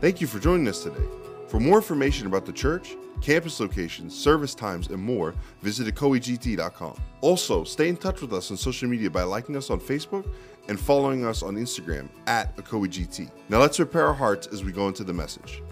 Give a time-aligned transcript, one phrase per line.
[0.00, 1.04] Thank you for joining us today.
[1.48, 6.96] For more information about the church, campus locations, service times, and more, visit ecoegt.com.
[7.20, 10.28] Also, stay in touch with us on social media by liking us on Facebook
[10.68, 13.30] and following us on Instagram at ecoegt.
[13.48, 15.62] Now let's prepare our hearts as we go into the message.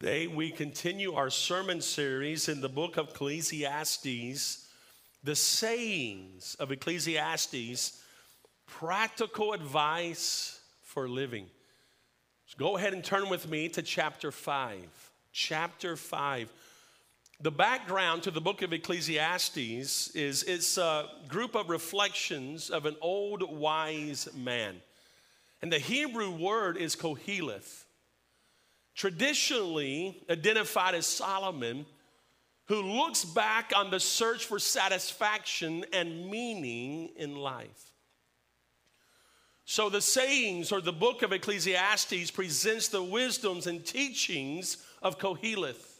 [0.00, 4.68] Today, we continue our sermon series in the book of Ecclesiastes,
[5.24, 8.00] the sayings of Ecclesiastes,
[8.66, 11.46] practical advice for living.
[12.48, 14.78] So go ahead and turn with me to chapter 5.
[15.32, 16.50] Chapter 5.
[17.42, 22.96] The background to the book of Ecclesiastes is it's a group of reflections of an
[23.02, 24.76] old wise man.
[25.60, 27.84] And the Hebrew word is Koheleth
[28.94, 31.84] traditionally identified as Solomon,
[32.68, 37.92] who looks back on the search for satisfaction and meaning in life.
[39.70, 45.98] So, the sayings or the book of Ecclesiastes presents the wisdoms and teachings of Koheleth.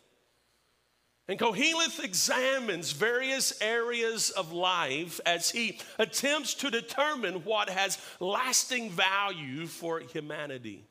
[1.29, 8.89] And Koheleth examines various areas of life as he attempts to determine what has lasting
[8.89, 10.87] value for humanity.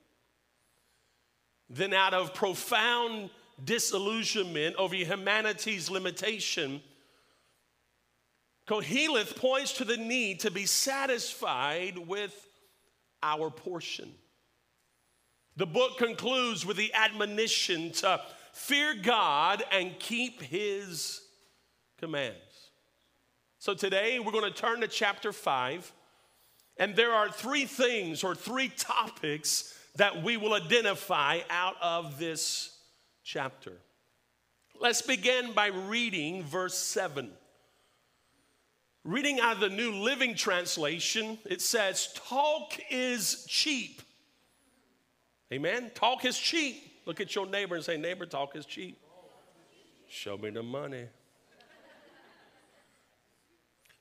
[1.72, 3.32] Then, out of profound
[3.66, 6.82] disillusionment over humanity's limitation,
[8.68, 12.47] Koheleth points to the need to be satisfied with
[13.24, 14.14] our portion.
[15.56, 18.22] The book concludes with the admonition to
[18.54, 21.22] fear God and keep his
[21.98, 22.38] commands.
[23.60, 25.92] So today we're going to turn to chapter 5,
[26.78, 32.78] and there are three things or three topics that we will identify out of this
[33.24, 33.74] chapter.
[34.80, 37.32] Let's begin by reading verse 7.
[39.08, 44.02] Reading out of the New Living Translation, it says, Talk is cheap.
[45.50, 45.92] Amen?
[45.96, 46.92] Talk is cheap.
[47.06, 49.00] Look at your neighbor and say, Neighbor, talk is cheap.
[50.10, 51.06] Show me the money.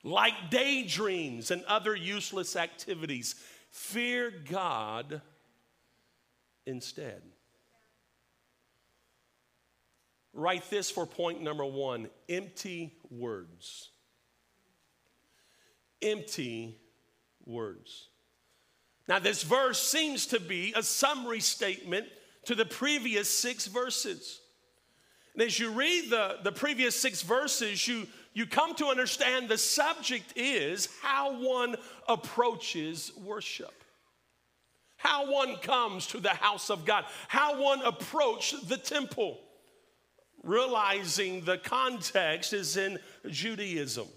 [0.02, 3.36] like daydreams and other useless activities,
[3.70, 5.20] fear God
[6.66, 7.22] instead.
[10.32, 13.90] Write this for point number one empty words.
[16.02, 16.78] Empty
[17.44, 18.08] words.
[19.08, 22.06] Now, this verse seems to be a summary statement
[22.46, 24.40] to the previous six verses.
[25.34, 29.58] And as you read the, the previous six verses, you, you come to understand the
[29.58, 31.76] subject is how one
[32.08, 33.72] approaches worship
[34.96, 39.38] how one comes to the house of God, how one approaches the temple,
[40.42, 42.98] realizing the context is in
[43.28, 44.08] Judaism,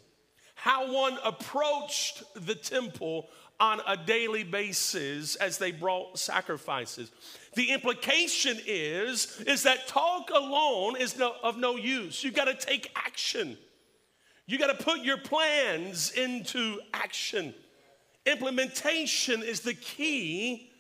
[0.62, 3.30] how one approached the temple
[3.62, 7.12] on a daily basis as they brought sacrifices.
[7.56, 12.26] The implication is is that talk alone is no, of no use.
[12.26, 13.58] You got to take action.
[14.48, 17.54] You got to put your plans into action.
[18.26, 20.72] Implementation is the key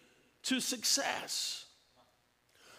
[0.44, 1.66] to success.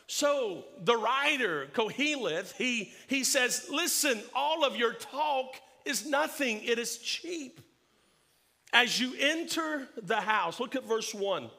[0.07, 6.79] So the writer, Koheleth, he, he says, listen, all of your talk is nothing, it
[6.79, 7.61] is cheap.
[8.73, 11.51] As you enter the house, look at verse 1.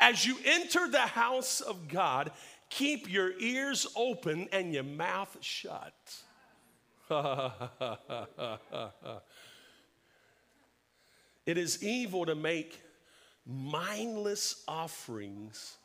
[0.00, 2.30] As you enter the house of God,
[2.68, 5.94] keep your ears open and your mouth shut.
[11.46, 12.80] it is evil to make
[13.46, 15.76] mindless offerings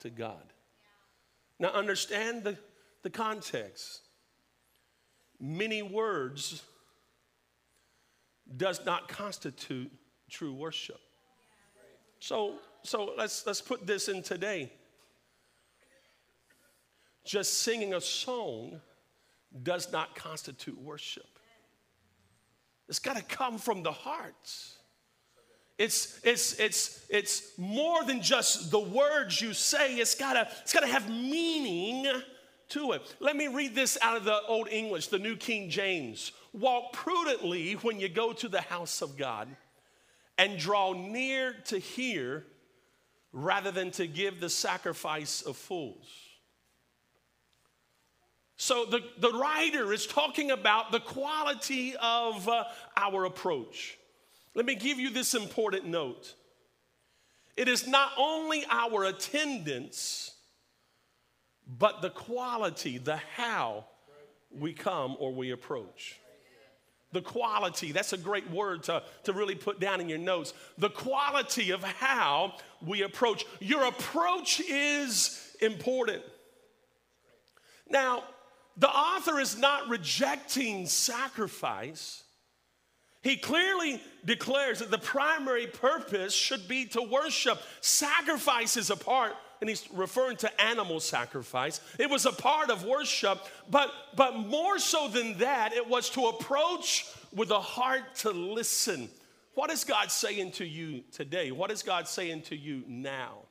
[0.00, 0.52] to God.
[1.58, 2.56] Now, understand the,
[3.02, 4.02] the context.
[5.38, 6.62] Many words
[8.56, 9.90] does not constitute
[10.28, 11.00] true worship.
[12.18, 14.72] So, so let's, let's put this in today.
[17.24, 18.80] Just singing a song
[19.62, 21.26] does not constitute worship.
[22.88, 24.54] It's got to come from the heart.
[25.78, 30.86] It's, it's, it's, it's more than just the words you say, it's gotta, it's gotta
[30.86, 32.06] have meaning
[32.70, 33.02] to it.
[33.20, 36.32] Let me read this out of the Old English, the New King James.
[36.52, 39.48] Walk prudently when you go to the house of God
[40.38, 42.46] and draw near to hear
[43.32, 46.08] rather than to give the sacrifice of fools.
[48.56, 52.64] So the, the writer is talking about the quality of uh,
[52.96, 53.96] our approach.
[54.54, 56.34] Let me give you this important note.
[57.56, 60.29] It is not only our attendance,
[61.78, 63.84] but the quality, the how
[64.50, 66.18] we come or we approach.
[67.12, 70.54] The quality, that's a great word to, to really put down in your notes.
[70.78, 73.44] The quality of how we approach.
[73.58, 76.22] Your approach is important.
[77.88, 78.22] Now,
[78.76, 82.22] the author is not rejecting sacrifice.
[83.22, 87.60] He clearly declares that the primary purpose should be to worship.
[87.80, 91.80] Sacrifice is a part, and he's referring to animal sacrifice.
[91.98, 93.38] It was a part of worship,
[93.68, 99.10] but, but more so than that, it was to approach with a heart to listen.
[99.54, 101.50] What is God saying to you today?
[101.50, 103.49] What is God saying to you now?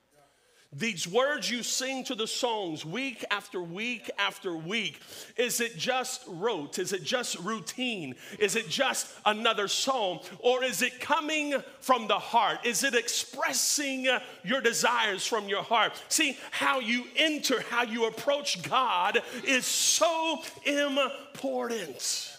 [0.72, 5.02] These words you sing to the songs week after week after week,
[5.36, 6.78] is it just rote?
[6.78, 8.14] Is it just routine?
[8.38, 10.20] Is it just another song?
[10.38, 12.60] Or is it coming from the heart?
[12.66, 14.08] Is it expressing
[14.44, 16.00] your desires from your heart?
[16.08, 22.32] See, how you enter, how you approach God is so important.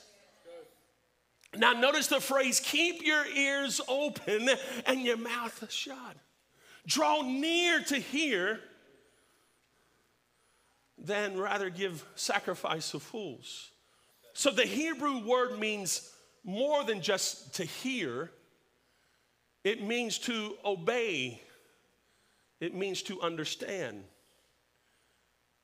[1.56, 4.50] Now, notice the phrase keep your ears open
[4.86, 6.16] and your mouth shut.
[6.86, 8.60] Draw near to hear
[10.98, 13.70] than rather give sacrifice of fools.
[14.32, 16.10] So the Hebrew word means
[16.44, 18.30] more than just to hear,
[19.64, 21.40] it means to obey,
[22.60, 24.04] it means to understand.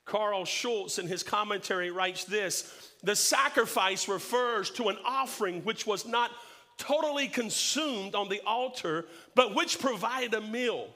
[0.04, 6.06] Carl Schultz, in his commentary, writes this The sacrifice refers to an offering which was
[6.06, 6.30] not
[6.78, 10.88] totally consumed on the altar, but which provided a meal.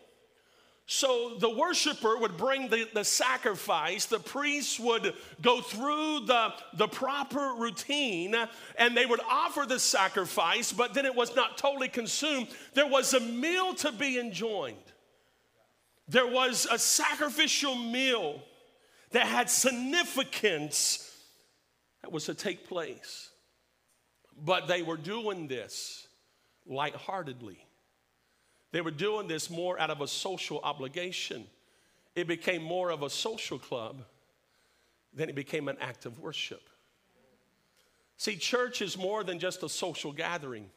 [0.93, 6.89] So the worshiper would bring the, the sacrifice, the priest would go through the, the
[6.89, 8.35] proper routine,
[8.77, 12.49] and they would offer the sacrifice, but then it was not totally consumed.
[12.75, 14.75] There was a meal to be enjoyed,
[16.09, 18.43] there was a sacrificial meal
[19.13, 21.09] that had significance
[22.03, 23.31] that was to take place.
[24.37, 26.09] But they were doing this
[26.67, 27.65] lightheartedly
[28.73, 31.45] they were doing this more out of a social obligation.
[32.15, 34.03] It became more of a social club
[35.13, 36.63] than it became an act of worship.
[38.17, 40.71] See, church is more than just a social gathering.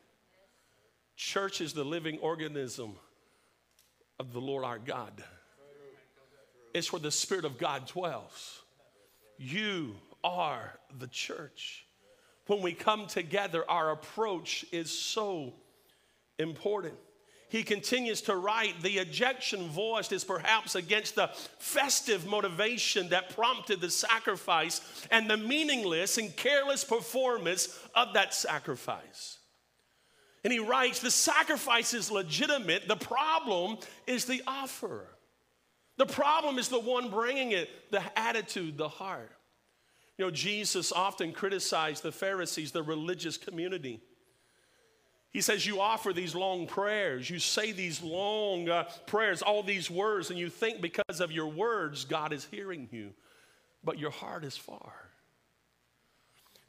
[1.15, 2.93] Church is the living organism
[4.19, 5.23] of the Lord our God.
[6.73, 8.61] It's where the Spirit of God dwells.
[9.37, 11.85] You are the church.
[12.47, 15.53] When we come together, our approach is so
[16.39, 16.95] important
[17.53, 21.29] he continues to write the ejection voiced is perhaps against the
[21.59, 29.37] festive motivation that prompted the sacrifice and the meaningless and careless performance of that sacrifice.
[30.43, 33.77] And he writes, the sacrifice is legitimate, the problem
[34.07, 35.05] is the offer.
[35.97, 39.31] The problem is the one bringing it, the attitude, the heart.
[40.17, 44.01] You know, Jesus often criticized the Pharisees, the religious community.
[45.33, 49.89] He says, You offer these long prayers, you say these long uh, prayers, all these
[49.89, 53.09] words, and you think because of your words, God is hearing you,
[53.83, 54.93] but your heart is far.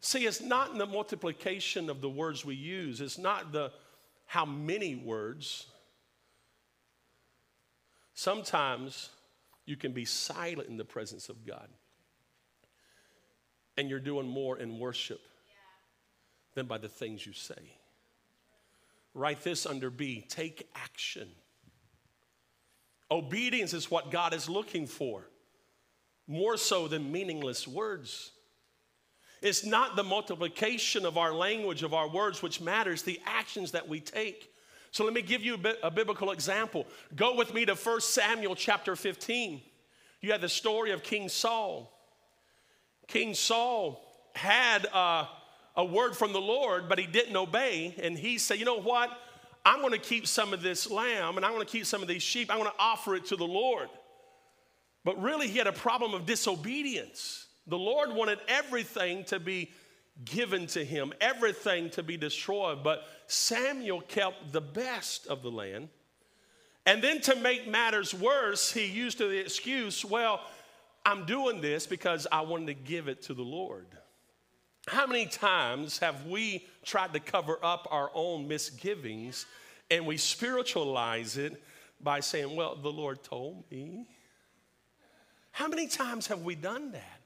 [0.01, 3.71] See, it's not in the multiplication of the words we use, it's not the
[4.27, 5.67] how many words.
[8.15, 9.11] Sometimes
[9.67, 11.69] you can be silent in the presence of God,
[13.77, 15.21] and you're doing more in worship
[16.55, 17.75] than by the things you say.
[19.15, 21.29] Write this under B take action.
[23.11, 25.29] Obedience is what God is looking for,
[26.27, 28.33] more so than meaningless words.
[29.41, 33.87] It's not the multiplication of our language, of our words, which matters, the actions that
[33.87, 34.51] we take.
[34.91, 36.87] So let me give you a, biblical example.
[37.15, 39.61] Go with me to 1 Samuel chapter 15.
[40.23, 41.93] You have the story of King Saul.
[43.07, 44.03] King Saul
[44.35, 45.27] had uh,
[45.77, 47.95] a word from the Lord, but he didn't obey.
[48.03, 49.11] And he said, You know what?
[49.65, 52.09] I'm going to keep some of this lamb and I'm going to keep some of
[52.09, 52.51] these sheep.
[52.51, 53.89] I'm going to offer it to the Lord.
[55.05, 57.47] But really, he had a problem of disobedience.
[57.67, 59.71] The Lord wanted everything to be
[60.25, 62.83] given to him, everything to be destroyed.
[62.83, 65.89] But Samuel kept the best of the land.
[66.87, 70.41] And then to make matters worse, he used the excuse, well,
[71.07, 73.87] I'm doing this because I wanted to give it to the Lord.
[74.87, 79.47] How many times have we tried to cover up our own misgivings
[79.91, 81.63] and we spiritualize it
[82.01, 84.07] by saying, Well, the Lord told me?
[85.53, 87.21] How many times have we done that?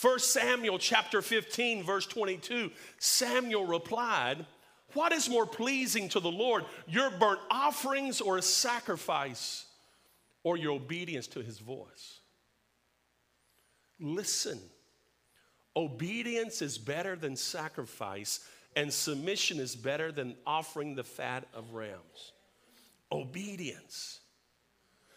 [0.00, 4.46] 1 Samuel chapter 15, verse 22, Samuel replied,
[4.94, 9.66] What is more pleasing to the Lord, your burnt offerings or a sacrifice,
[10.44, 12.20] or your obedience to his voice?
[13.98, 14.60] Listen
[15.80, 18.40] Obedience is better than sacrifice,
[18.76, 22.32] and submission is better than offering the fat of rams.
[23.10, 24.20] Obedience.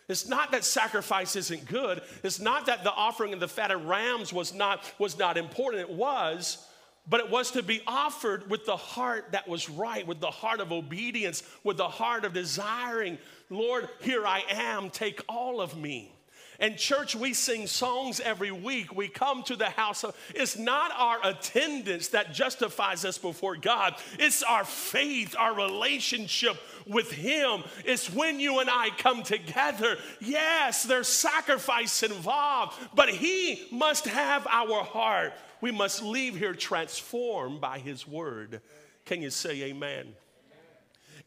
[0.08, 2.02] It's not that sacrifice isn't good.
[2.24, 5.82] It's not that the offering of the fat of rams was not, was not important.
[5.82, 6.66] It was,
[7.10, 10.62] but it was to be offered with the heart that was right, with the heart
[10.62, 13.18] of obedience, with the heart of desiring,
[13.50, 16.13] Lord, here I am, take all of me.
[16.60, 18.96] And church, we sing songs every week.
[18.96, 23.96] We come to the house of, it's not our attendance that justifies us before God.
[24.20, 27.64] It's our faith, our relationship with Him.
[27.86, 29.98] It's when you and I come together.
[30.20, 35.34] Yes, there's sacrifice involved, but He must have our heart.
[35.62, 38.62] We must leave here transformed by His word.
[39.06, 40.14] Can you say amen?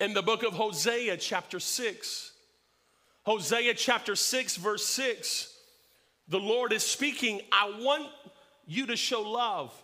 [0.00, 2.32] In the book of Hosea, chapter 6,
[3.26, 5.52] Hosea chapter 6, verse 6,
[6.28, 7.40] the Lord is speaking.
[7.50, 8.06] I want
[8.68, 9.74] you to show love,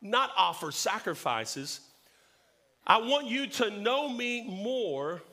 [0.00, 1.80] not offer sacrifices.
[2.86, 5.24] I want you to know me more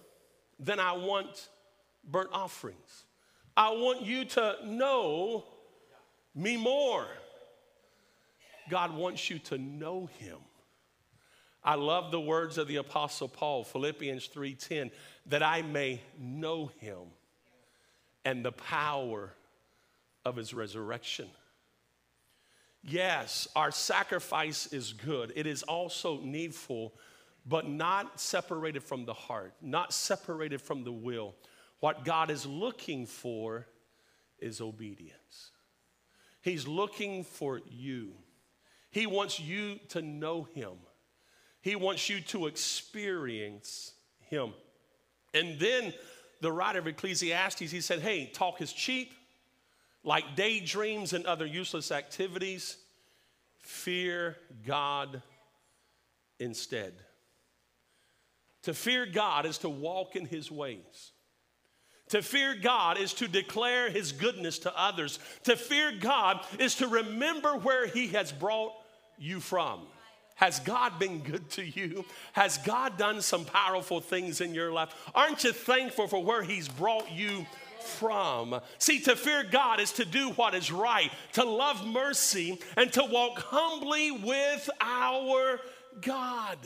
[0.60, 1.50] than I want
[2.04, 3.04] burnt offerings.
[3.56, 5.44] I want you to know
[6.34, 7.06] me more.
[8.72, 10.38] God wants you to know him.
[11.64, 14.90] I love the words of the apostle Paul, Philippians 3:10,
[15.28, 17.12] that I may know him
[18.26, 19.34] and the power
[20.26, 21.28] of his resurrection.
[22.84, 25.34] Yes, our sacrifice is good.
[25.36, 26.94] It is also needful,
[27.46, 31.36] but not separated from the heart, not separated from the will.
[31.80, 33.68] What God is looking for
[34.40, 35.52] is obedience.
[36.42, 38.14] He's looking for you.
[38.90, 40.74] He wants you to know Him,
[41.62, 43.94] He wants you to experience
[44.30, 44.54] Him.
[45.34, 45.94] And then
[46.42, 49.14] the writer of Ecclesiastes, he said, Hey, talk is cheap,
[50.04, 52.78] like daydreams and other useless activities.
[53.60, 55.22] Fear God
[56.40, 56.94] instead.
[58.64, 61.12] To fear God is to walk in his ways.
[62.10, 65.20] To fear God is to declare his goodness to others.
[65.44, 68.74] To fear God is to remember where he has brought
[69.18, 69.82] you from.
[70.42, 72.04] Has God been good to you?
[72.34, 74.90] Has God done some powerful things in your life?
[75.14, 77.46] Aren't you thankful for where He's brought you
[77.80, 78.60] from?
[78.80, 83.04] See, to fear God is to do what is right, to love mercy, and to
[83.06, 85.60] walk humbly with our
[86.02, 86.58] God.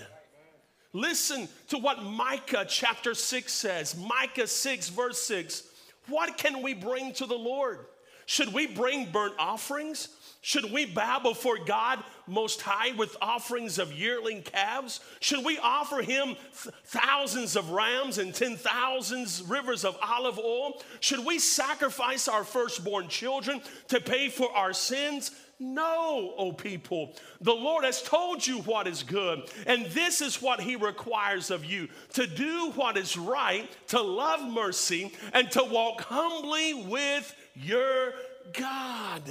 [0.93, 3.97] Listen to what Micah chapter 6 says.
[3.97, 5.63] Micah 6, verse 6.
[6.07, 7.79] What can we bring to the Lord?
[8.25, 10.07] Should we bring burnt offerings?
[10.41, 14.99] Should we bow before God Most High with offerings of yearling calves?
[15.19, 20.81] Should we offer Him th- thousands of rams and ten thousands rivers of olive oil?
[20.99, 25.31] Should we sacrifice our firstborn children to pay for our sins?
[25.57, 27.15] No, O people.
[27.39, 31.63] The Lord has told you what is good, and this is what He requires of
[31.63, 38.13] you to do what is right, to love mercy, and to walk humbly with your
[38.51, 39.23] God.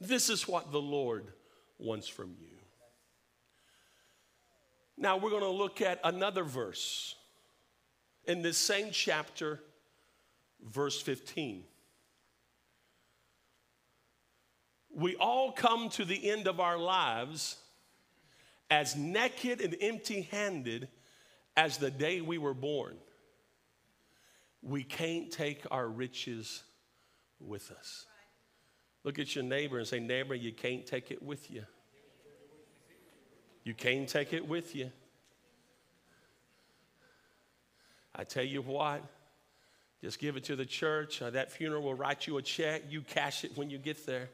[0.00, 1.26] This is what the Lord
[1.78, 2.56] wants from you.
[4.96, 7.16] Now we're going to look at another verse
[8.24, 9.60] in this same chapter,
[10.62, 11.64] verse 15.
[14.96, 17.56] We all come to the end of our lives
[18.70, 20.88] as naked and empty handed
[21.56, 22.96] as the day we were born.
[24.62, 26.62] We can't take our riches
[27.40, 28.06] with us.
[29.04, 31.64] Look at your neighbor and say, Neighbor, you can't take it with you.
[33.62, 34.90] You can't take it with you.
[38.16, 39.02] I tell you what,
[40.02, 41.20] just give it to the church.
[41.20, 42.82] Uh, that funeral will write you a check.
[42.88, 44.28] You cash it when you get there.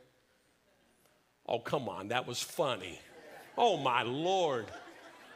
[1.46, 2.98] Oh, come on, that was funny.
[3.56, 4.66] Oh, my Lord.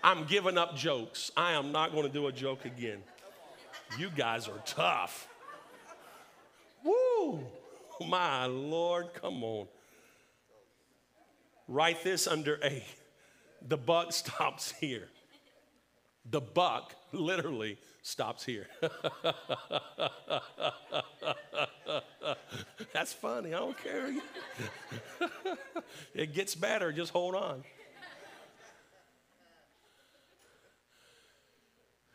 [0.03, 1.31] I'm giving up jokes.
[1.37, 2.99] I am not going to do a joke again.
[3.99, 5.29] You guys are tough.
[6.85, 7.41] Woo!
[8.07, 9.67] My Lord, come on.
[11.69, 12.85] Write this under A.
[13.67, 15.09] The buck stops here.
[16.31, 18.67] The buck literally stops here.
[22.93, 23.55] That's funny.
[23.55, 24.15] I don't care.
[26.15, 26.93] it gets better.
[26.93, 27.65] Just hold on.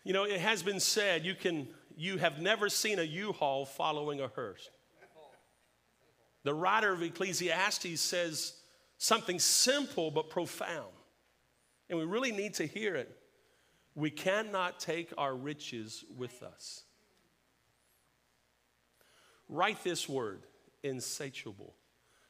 [0.04, 4.22] You know, it has been said you can you have never seen a U-Haul following
[4.22, 4.70] a hearse.
[6.44, 8.54] The writer of Ecclesiastes says
[8.98, 10.94] something simple but profound.
[11.90, 13.16] And we really need to hear it.
[13.96, 16.84] We cannot take our riches with us.
[19.50, 20.44] Write this word,
[20.84, 21.74] insatiable.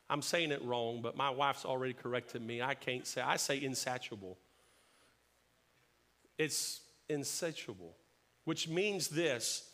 [0.10, 2.62] I'm saying it wrong, but my wife's already corrected me.
[2.62, 4.38] I can't say, I say insatiable.
[6.38, 7.96] it's insatiable,
[8.46, 9.69] which means this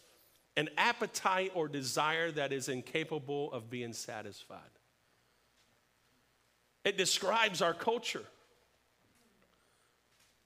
[0.57, 4.59] an appetite or desire that is incapable of being satisfied.
[6.83, 8.23] It describes our culture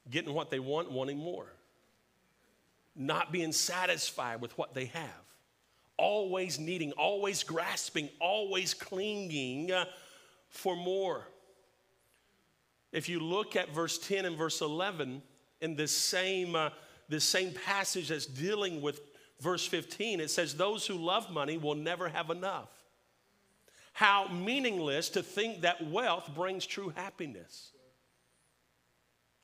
[0.09, 1.51] getting what they want, wanting more,
[2.95, 5.25] not being satisfied with what they have,
[5.97, 9.85] always needing, always grasping, always clinging uh,
[10.49, 11.27] for more.
[12.91, 15.21] If you look at verse 10 and verse 11
[15.61, 16.69] in this same, uh,
[17.07, 19.01] this same passage that's dealing with
[19.39, 22.69] verse 15, it says, Those who love money will never have enough.
[23.93, 27.71] How meaningless to think that wealth brings true happiness.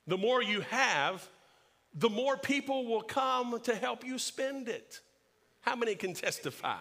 [0.06, 1.28] The more you have,
[1.94, 5.00] the more people will come to help you spend it.
[5.60, 6.78] How many can testify?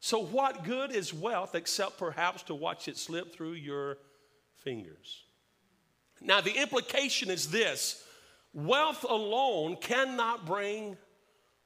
[0.00, 3.98] So, what good is wealth except perhaps to watch it slip through your
[4.56, 5.24] fingers?
[6.22, 8.02] Now, the implication is this
[8.52, 10.96] wealth alone cannot bring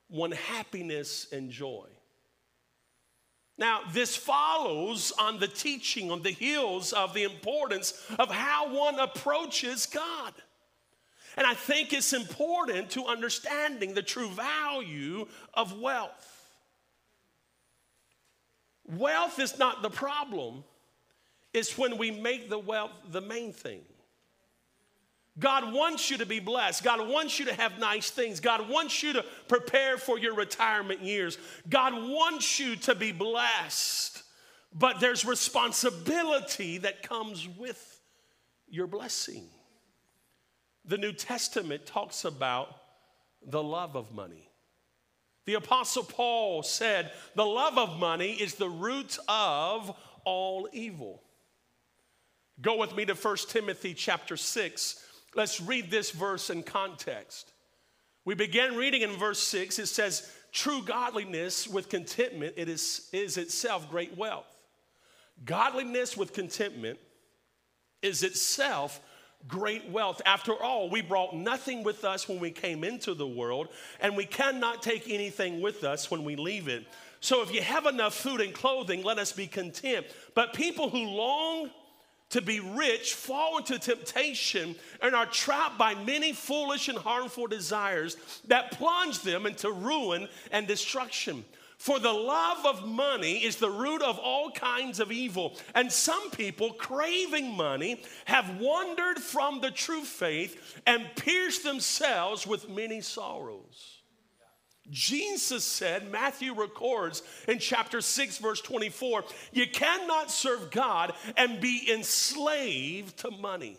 [0.09, 1.87] one happiness and joy.
[3.57, 8.99] Now, this follows on the teaching on the heels of the importance of how one
[8.99, 10.35] approaches God.
[11.37, 16.31] And I think it's important to understanding the true value of wealth.
[18.87, 20.65] Wealth is not the problem,
[21.53, 23.83] it's when we make the wealth the main thing.
[25.39, 26.85] God wants you to be blessed.
[26.85, 28.39] God wants you to have nice things.
[28.39, 31.39] God wants you to prepare for your retirement years.
[31.69, 34.23] God wants you to be blessed.
[34.73, 38.01] But there's responsibility that comes with
[38.69, 39.45] your blessing.
[40.85, 42.69] The New Testament talks about
[43.45, 44.49] the love of money.
[45.47, 51.23] The Apostle Paul said, The love of money is the root of all evil.
[52.61, 57.53] Go with me to 1 Timothy chapter 6 Let's read this verse in context.
[58.25, 59.79] We begin reading in verse 6.
[59.79, 64.47] It says, True godliness with contentment it is, is itself great wealth.
[65.45, 66.99] Godliness with contentment
[68.03, 69.01] is itself
[69.49, 70.23] great wealth.
[70.25, 73.69] After all, we brought nothing with us when we came into the world,
[74.01, 76.87] and we cannot take anything with us when we leave it.
[77.21, 80.07] So if you have enough food and clothing, let us be content.
[80.35, 81.71] But people who long
[82.35, 88.17] to be rich fall into temptation and are trapped by many foolish and harmful desires
[88.49, 91.45] that plunge them into ruin and destruction.
[91.79, 95.57] For the love of money is the root of all kinds of evil.
[95.77, 102.69] And some people, craving money, have wandered from the true faith and pierced themselves with
[102.69, 104.01] many sorrows.
[104.91, 111.91] Jesus said, Matthew records in chapter 6, verse 24, you cannot serve God and be
[111.91, 113.79] enslaved to money.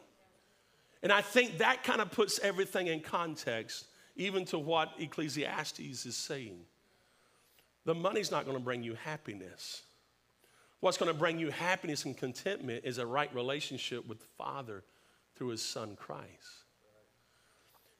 [1.03, 6.17] And I think that kind of puts everything in context, even to what Ecclesiastes is
[6.17, 6.61] saying.
[7.85, 9.83] The money's not going to bring you happiness.
[10.79, 14.83] What's going to bring you happiness and contentment is a right relationship with the Father
[15.35, 16.64] through his Son Christ.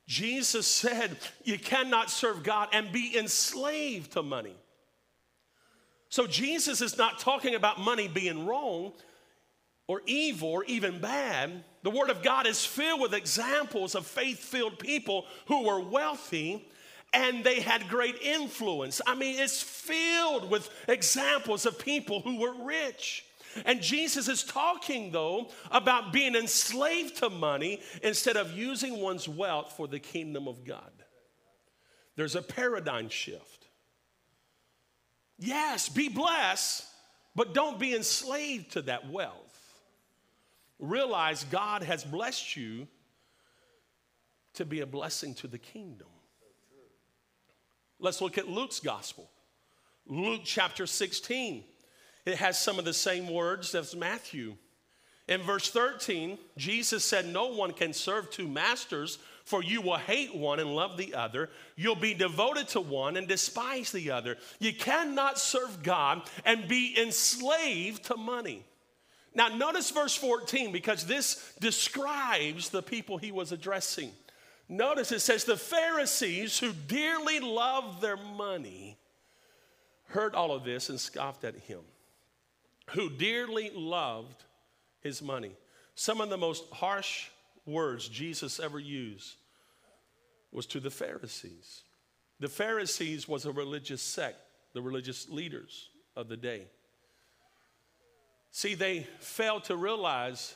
[0.08, 4.56] Jesus said, You cannot serve God and be enslaved to money.
[6.10, 8.94] So, Jesus is not talking about money being wrong
[9.88, 11.64] or evil or even bad.
[11.84, 16.68] The Word of God is filled with examples of faith filled people who were wealthy
[17.14, 19.02] and they had great influence.
[19.08, 23.26] I mean, it's filled with examples of people who were rich.
[23.64, 29.74] And Jesus is talking, though, about being enslaved to money instead of using one's wealth
[29.78, 30.92] for the kingdom of God.
[32.16, 33.68] There's a paradigm shift.
[35.38, 36.86] Yes, be blessed,
[37.36, 39.42] but don't be enslaved to that wealth.
[40.80, 42.88] Realize God has blessed you
[44.54, 46.08] to be a blessing to the kingdom.
[48.00, 49.30] Let's look at Luke's gospel.
[50.06, 51.64] Luke chapter 16.
[52.26, 54.56] It has some of the same words as Matthew.
[55.28, 60.36] In verse 13, Jesus said, No one can serve two masters, for you will hate
[60.36, 61.50] one and love the other.
[61.76, 64.38] You'll be devoted to one and despise the other.
[64.60, 68.64] You cannot serve God and be enslaved to money.
[69.34, 74.12] Now, notice verse 14 because this describes the people he was addressing.
[74.70, 78.98] Notice it says, The Pharisees who dearly loved their money
[80.10, 81.82] heard all of this and scoffed at him
[82.92, 84.44] who dearly loved
[85.02, 85.52] his money.
[85.96, 87.28] Some of the most harsh
[87.66, 89.36] words Jesus ever used
[90.52, 91.82] was to the Pharisees.
[92.40, 94.38] The Pharisees was a religious sect,
[94.74, 96.68] the religious leaders of the day.
[98.52, 100.56] See, they failed to realize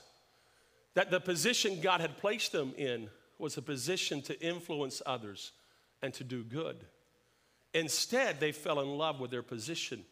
[0.94, 5.52] that the position God had placed them in was a position to influence others
[6.02, 6.78] and to do good.
[7.74, 10.04] Instead, they fell in love with their position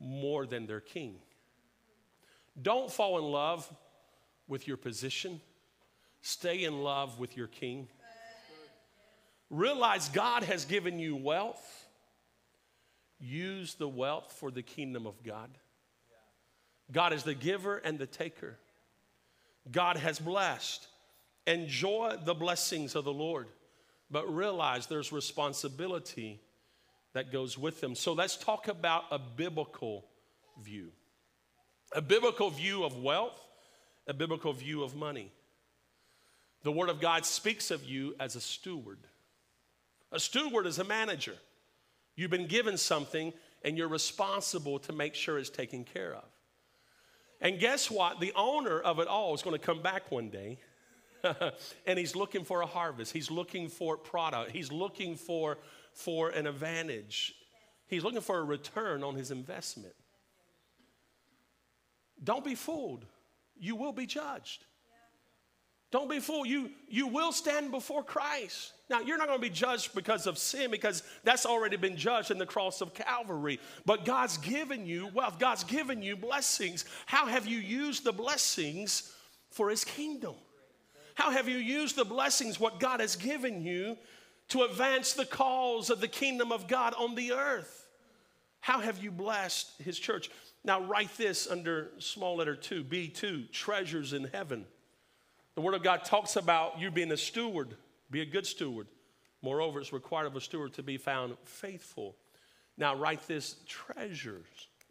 [0.00, 1.16] more than their king.
[2.60, 3.70] Don't fall in love
[4.46, 5.40] with your position,
[6.22, 7.88] stay in love with your king.
[9.50, 11.86] Realize God has given you wealth.
[13.18, 15.50] Use the wealth for the kingdom of God.
[16.92, 18.58] God is the giver and the taker.
[19.70, 20.86] God has blessed.
[21.46, 23.48] Enjoy the blessings of the Lord,
[24.10, 26.40] but realize there's responsibility
[27.18, 27.96] that goes with them.
[27.96, 30.04] So let's talk about a biblical
[30.62, 30.92] view
[31.94, 33.40] a biblical view of wealth,
[34.06, 35.32] a biblical view of money.
[36.62, 38.98] The Word of God speaks of you as a steward.
[40.12, 41.34] A steward is a manager.
[42.14, 43.32] You've been given something
[43.64, 46.28] and you're responsible to make sure it's taken care of.
[47.40, 48.20] And guess what?
[48.20, 50.58] The owner of it all is going to come back one day
[51.86, 53.12] and he's looking for a harvest.
[53.12, 54.52] He's looking for product.
[54.52, 55.58] He's looking for,
[55.98, 57.34] for an advantage.
[57.88, 59.94] He's looking for a return on his investment.
[62.22, 63.04] Don't be fooled.
[63.58, 64.64] You will be judged.
[65.90, 66.46] Don't be fooled.
[66.46, 68.74] You, you will stand before Christ.
[68.88, 72.30] Now, you're not going to be judged because of sin, because that's already been judged
[72.30, 73.58] in the cross of Calvary.
[73.84, 76.84] But God's given you wealth, God's given you blessings.
[77.06, 79.12] How have you used the blessings
[79.50, 80.34] for His kingdom?
[81.14, 83.96] How have you used the blessings, what God has given you,
[84.48, 87.86] to advance the cause of the kingdom of God on the earth?
[88.60, 90.30] How have you blessed His church?
[90.64, 94.66] Now, write this under small letter two, B2, treasures in heaven.
[95.54, 97.74] The Word of God talks about you being a steward,
[98.10, 98.86] be a good steward.
[99.42, 102.16] Moreover, it's required of a steward to be found faithful.
[102.76, 104.46] Now, write this treasures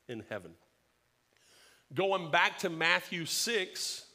[0.08, 0.52] in heaven.
[1.94, 4.06] Going back to Matthew 6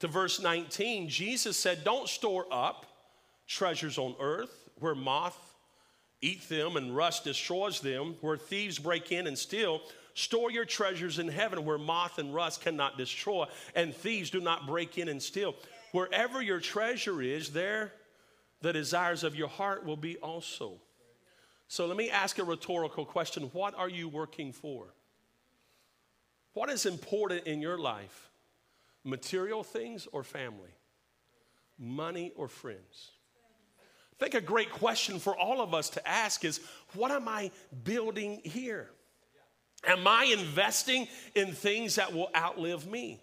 [0.00, 2.86] to verse 19, Jesus said, Don't store up
[3.50, 5.36] treasures on earth where moth
[6.22, 9.80] eat them and rust destroys them, where thieves break in and steal.
[10.14, 14.66] Store your treasures in heaven where moth and rust cannot destroy, and thieves do not
[14.66, 15.54] break in and steal.
[15.92, 17.92] Wherever your treasure is, there
[18.60, 20.74] the desires of your heart will be also.
[21.68, 24.94] So let me ask a rhetorical question What are you working for?
[26.52, 28.30] What is important in your life?
[29.02, 30.74] Material things or family?
[31.78, 33.12] Money or friends?
[34.20, 36.60] I think a great question for all of us to ask is
[36.94, 37.50] what am I
[37.84, 38.90] building here?
[39.86, 43.18] Am I investing in things that will outlive me?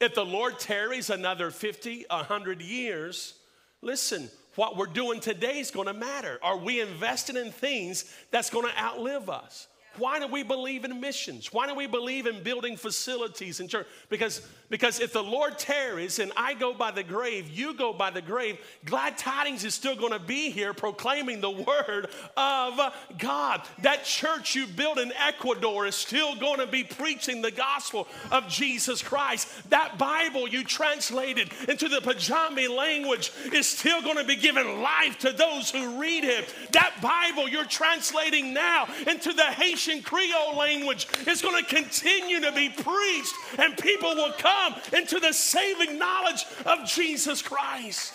[0.00, 3.34] If the Lord tarries another 50, 100 years,
[3.82, 6.38] listen, what we're doing today is to matter.
[6.42, 9.68] Are we investing in things that's to outlive us?
[9.96, 11.52] Why do we believe in missions?
[11.52, 13.86] Why do we believe in building facilities in church?
[14.08, 18.10] Because, because if the Lord tarries and I go by the grave, you go by
[18.10, 22.80] the grave, glad tidings is still going to be here proclaiming the word of
[23.18, 23.62] God.
[23.82, 28.46] That church you built in Ecuador is still going to be preaching the gospel of
[28.48, 29.48] Jesus Christ.
[29.70, 35.18] That Bible you translated into the Pajami language is still going to be giving life
[35.20, 36.54] to those who read it.
[36.72, 42.40] That Bible you're translating now into the Haitian Haitian Creole language is going to continue
[42.40, 48.12] to be preached, and people will come into the saving knowledge of Jesus Christ.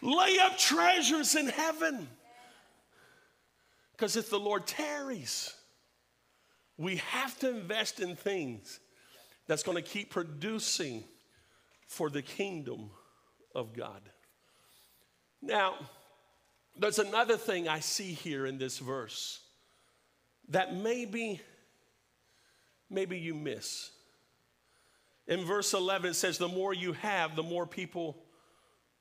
[0.00, 2.08] Lay up treasures in heaven.
[3.92, 5.52] Because if the Lord tarries,
[6.78, 8.80] we have to invest in things
[9.46, 11.04] that's going to keep producing
[11.86, 12.90] for the kingdom
[13.54, 14.00] of God.
[15.42, 15.74] Now,
[16.78, 19.40] there's another thing I see here in this verse
[20.48, 21.40] that maybe,
[22.90, 23.90] maybe you miss.
[25.26, 28.16] In verse 11, it says, The more you have, the more people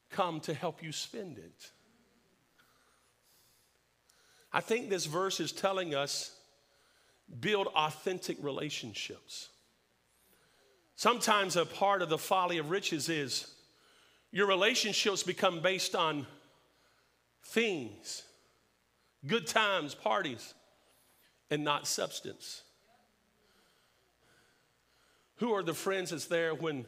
[0.10, 1.72] come to help you spend it.
[4.52, 6.32] I think this verse is telling us
[7.40, 9.50] build authentic relationships.
[10.96, 13.54] Sometimes a part of the folly of riches is
[14.32, 16.26] your relationships become based on
[17.44, 18.24] things,
[19.26, 20.54] good times, parties
[21.50, 22.64] and not substance?
[25.38, 26.86] Who are the friends that's there when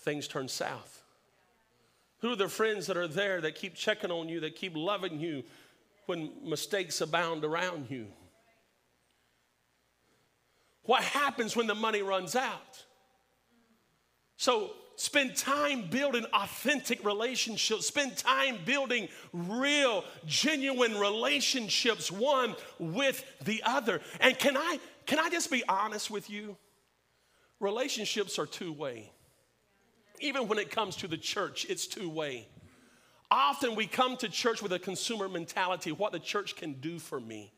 [0.00, 1.02] things turn south?
[2.18, 5.20] Who are the friends that are there that keep checking on you, that keep loving
[5.20, 5.44] you
[6.06, 8.06] when mistakes abound around you?
[10.84, 12.84] What happens when the money runs out?
[14.36, 17.86] So, Spend time building authentic relationships.
[17.86, 24.00] Spend time building real, genuine relationships, one with the other.
[24.20, 26.56] And can I, can I just be honest with you?
[27.58, 29.10] Relationships are two way.
[30.20, 32.48] Even when it comes to the church, it's two way.
[33.30, 37.18] Often we come to church with a consumer mentality what the church can do for
[37.18, 37.52] me.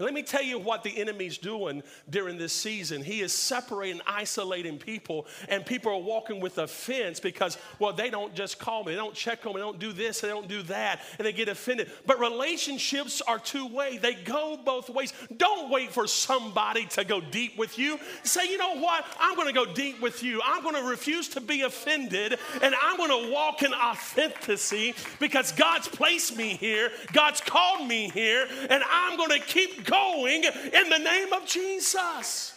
[0.00, 3.02] Let me tell you what the enemy's doing during this season.
[3.02, 8.32] He is separating, isolating people, and people are walking with offense because, well, they don't
[8.32, 10.62] just call me, they don't check on me, they don't do this, they don't do
[10.64, 11.90] that, and they get offended.
[12.06, 15.12] But relationships are two way, they go both ways.
[15.36, 17.98] Don't wait for somebody to go deep with you.
[18.22, 19.04] Say, you know what?
[19.18, 20.40] I'm going to go deep with you.
[20.44, 25.50] I'm going to refuse to be offended, and I'm going to walk in authenticity because
[25.50, 30.88] God's placed me here, God's called me here, and I'm going to keep going in
[30.90, 32.52] the name of Jesus.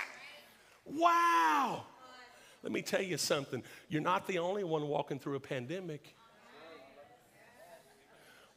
[0.85, 1.83] Wow.
[2.63, 3.63] Let me tell you something.
[3.89, 6.15] You're not the only one walking through a pandemic.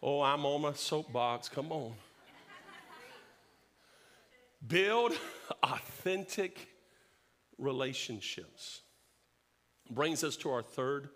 [0.02, 1.48] Oh, I'm on my soapbox.
[1.48, 1.94] Come on.
[4.66, 5.12] Build
[5.62, 6.68] authentic
[7.58, 8.82] relationships.
[9.90, 11.08] Brings us to our third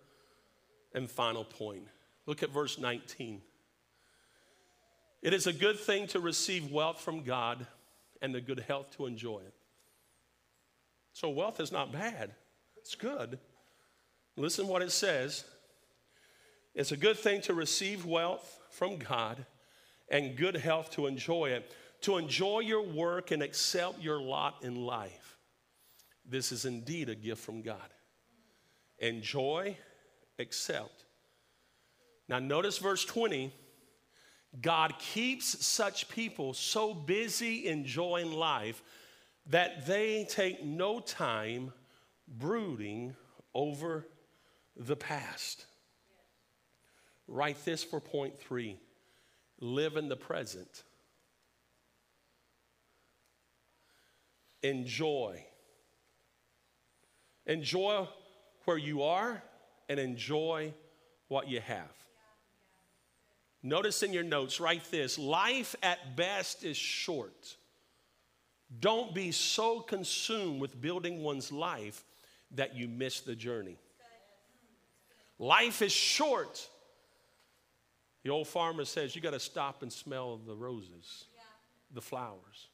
[0.94, 1.84] and final point.
[2.26, 3.42] Look at verse 19.
[5.22, 7.66] It is a good thing to receive wealth from God
[8.22, 9.54] and the good health to enjoy it.
[11.12, 12.32] So, wealth is not bad,
[12.76, 13.38] it's good.
[14.36, 15.44] Listen what it says.
[16.74, 19.44] It's a good thing to receive wealth from God
[20.08, 24.76] and good health to enjoy it, to enjoy your work and accept your lot in
[24.76, 25.38] life.
[26.24, 27.90] This is indeed a gift from God.
[29.00, 29.76] Enjoy,
[30.38, 31.04] accept.
[32.28, 33.52] Now, notice verse 20
[34.60, 38.82] God keeps such people so busy enjoying life
[39.46, 41.72] that they take no time
[42.26, 43.14] brooding
[43.54, 44.06] over
[44.76, 45.66] the past.
[47.26, 48.78] Write this for point three
[49.60, 50.84] live in the present.
[54.62, 55.44] Enjoy.
[57.46, 58.06] Enjoy
[58.64, 59.42] where you are
[59.88, 60.72] and enjoy
[61.28, 61.92] what you have.
[63.68, 67.54] Notice in your notes, write this life at best is short.
[68.80, 72.02] Don't be so consumed with building one's life
[72.52, 73.76] that you miss the journey.
[75.38, 76.66] Life is short.
[78.24, 81.24] The old farmer says you got to stop and smell the roses,
[81.92, 82.68] the flowers,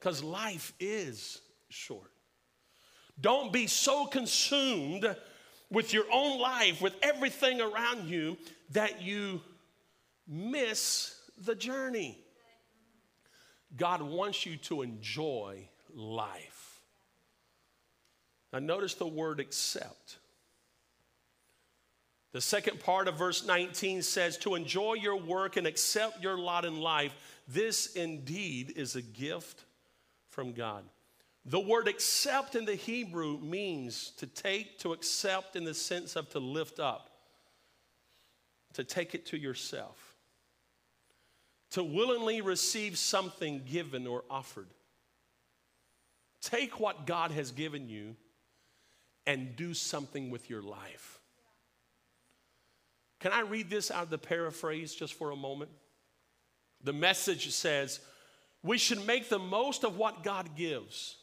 [0.00, 2.10] because life is short.
[3.20, 5.14] Don't be so consumed
[5.70, 8.36] with your own life, with everything around you,
[8.70, 9.40] that you
[10.26, 12.18] miss the journey.
[13.76, 16.80] God wants you to enjoy life.
[18.52, 20.18] Now, notice the word accept.
[22.32, 26.64] The second part of verse 19 says, To enjoy your work and accept your lot
[26.64, 27.14] in life,
[27.48, 29.64] this indeed is a gift
[30.28, 30.84] from God.
[31.44, 36.28] The word accept in the Hebrew means to take, to accept in the sense of
[36.30, 37.10] to lift up,
[38.74, 40.11] to take it to yourself
[41.72, 44.68] to willingly receive something given or offered.
[46.40, 48.16] Take what God has given you
[49.26, 51.18] and do something with your life.
[53.20, 55.70] Can I read this out of the paraphrase just for a moment?
[56.82, 58.00] The message says,
[58.62, 61.16] We should make the most of what God gives,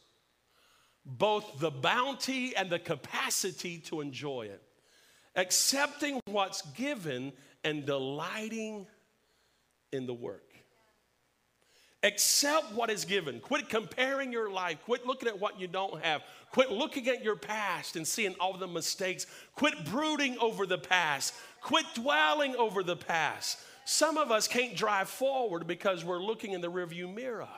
[1.06, 4.64] both the bounty and the capacity to enjoy it,
[5.36, 7.34] accepting what's given
[7.64, 8.88] and delighting
[9.92, 10.44] in the work.
[12.02, 13.42] Accept what is given.
[13.42, 14.78] Quit comparing your life.
[14.86, 16.22] Quit looking at what you don't have.
[16.52, 19.26] Quit looking at your past and seeing all the mistakes.
[19.56, 21.34] Quit brooding over the past.
[21.62, 23.60] Quit dwelling over the past.
[23.84, 27.50] Some of us can't drive forward because we're looking in the rearview mirror.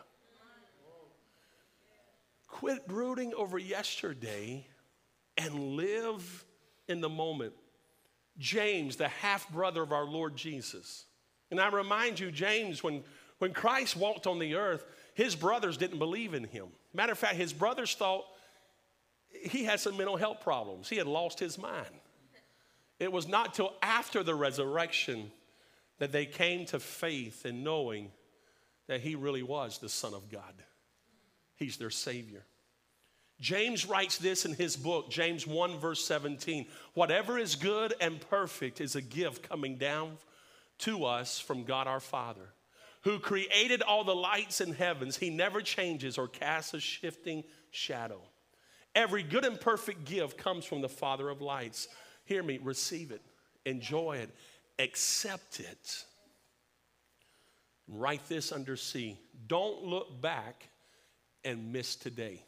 [2.48, 4.66] Quit brooding over yesterday
[5.38, 6.46] and live
[6.88, 7.54] in the moment.
[8.38, 11.06] James, the half brother of our Lord Jesus,
[11.52, 13.04] and I remind you, James, when,
[13.40, 16.68] when Christ walked on the earth, his brothers didn't believe in him.
[16.94, 18.26] Matter of fact, his brothers thought
[19.30, 20.90] he had some mental health problems.
[20.90, 21.86] He had lost his mind.
[23.00, 25.32] It was not till after the resurrection
[26.00, 28.12] that they came to faith and knowing
[28.88, 30.54] that he really was the Son of God.
[31.56, 32.46] He's their Savior.
[33.40, 36.68] James writes this in his book, James 1, verse 17.
[36.94, 40.18] Whatever is good and perfect is a gift coming down
[40.82, 42.54] to us from God our Father,
[43.02, 45.18] who created all the lights in heavens.
[45.18, 48.22] He never changes or casts a shifting shadow.
[48.94, 51.88] Every good and perfect gift comes from the Father of lights.
[52.26, 53.22] Hear me, receive it,
[53.66, 54.30] enjoy it,
[54.80, 56.06] accept it.
[57.88, 59.18] Write this under C.
[59.48, 60.70] Don't look back
[61.44, 62.44] and miss today.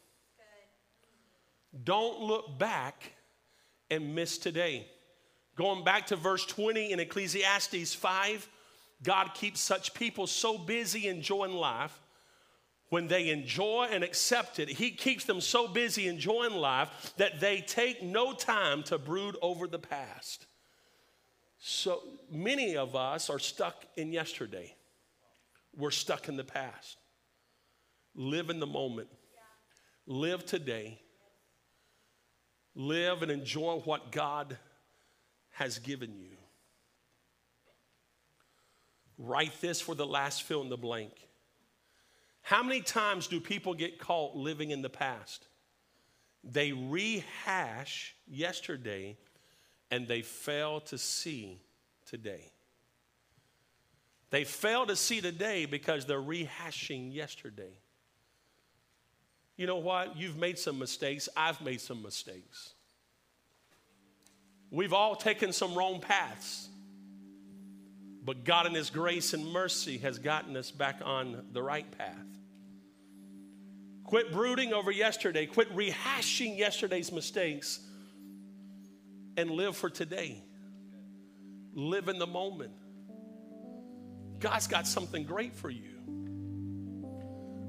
[1.82, 3.12] Don't look back
[3.90, 4.86] and miss today.
[5.56, 8.48] Going back to verse 20 in Ecclesiastes 5,
[9.02, 12.00] God keeps such people so busy enjoying life.
[12.88, 17.60] When they enjoy and accept it, He keeps them so busy enjoying life that they
[17.60, 20.46] take no time to brood over the past.
[21.58, 24.74] So many of us are stuck in yesterday.
[25.76, 26.98] We're stuck in the past.
[28.14, 29.08] Live in the moment.
[30.06, 31.00] Live today.
[32.74, 34.58] Live and enjoy what God
[35.54, 36.36] has given you.
[39.18, 41.12] Write this for the last fill in the blank.
[42.42, 45.46] How many times do people get caught living in the past?
[46.42, 49.16] They rehash yesterday
[49.90, 51.60] and they fail to see
[52.04, 52.50] today.
[54.30, 57.78] They fail to see today because they're rehashing yesterday.
[59.56, 60.16] You know what?
[60.16, 61.28] You've made some mistakes.
[61.36, 62.73] I've made some mistakes.
[64.74, 66.68] We've all taken some wrong paths.
[68.24, 72.26] But God, in His grace and mercy, has gotten us back on the right path.
[74.02, 75.46] Quit brooding over yesterday.
[75.46, 77.78] Quit rehashing yesterday's mistakes
[79.36, 80.42] and live for today.
[81.74, 82.72] Live in the moment.
[84.40, 85.92] God's got something great for you.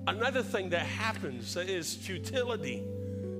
[0.07, 2.83] Another thing that happens is futility.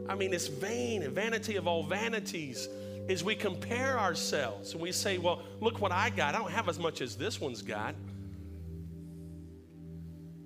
[0.08, 2.69] I mean, it's vain and vanity of all vanities
[3.08, 6.36] is we compare ourselves and we say, well, look what I got.
[6.36, 7.96] I don't have as much as this one's got.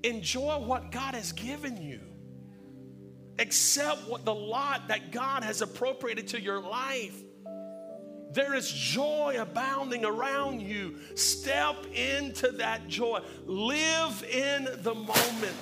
[0.04, 2.02] Enjoy what God has given you.
[3.38, 7.16] Accept what the lot that God has appropriated to your life.
[8.32, 11.00] There is joy abounding around you.
[11.16, 13.22] Step into that joy.
[13.46, 15.56] Live in the moment.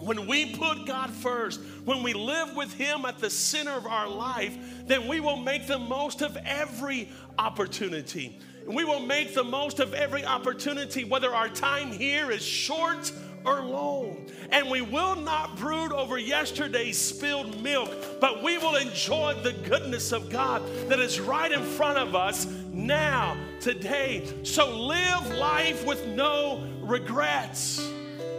[0.00, 4.08] When we put God first, when we live with Him at the center of our
[4.08, 4.56] life,
[4.86, 8.38] then we will make the most of every opportunity.
[8.66, 13.12] We will make the most of every opportunity, whether our time here is short
[13.44, 14.26] or long.
[14.50, 20.12] And we will not brood over yesterday's spilled milk, but we will enjoy the goodness
[20.12, 24.28] of God that is right in front of us now, today.
[24.42, 27.80] So live life with no regrets.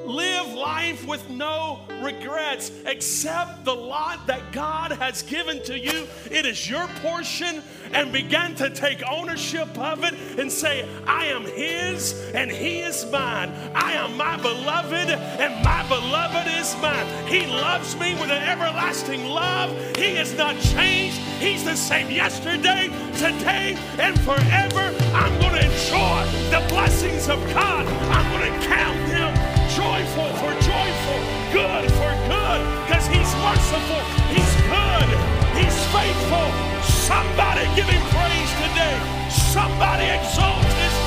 [0.07, 2.71] Live life with no regrets.
[2.85, 6.07] Accept the lot that God has given to you.
[6.31, 11.43] It is your portion and begin to take ownership of it and say, I am
[11.43, 13.51] His and He is mine.
[13.75, 17.27] I am my beloved and my beloved is mine.
[17.27, 19.71] He loves me with an everlasting love.
[19.97, 21.17] He has not changed.
[21.41, 24.95] He's the same yesterday, today, and forever.
[25.13, 27.85] I'm going to enjoy the blessings of God.
[27.85, 29.16] I'm going to count them
[29.77, 31.21] joyful for joyful,
[31.53, 34.01] good for good, because He's merciful,
[34.33, 35.09] He's good,
[35.53, 36.47] He's faithful.
[36.81, 38.97] Somebody give Him praise today.
[39.29, 41.06] Somebody exalt Him.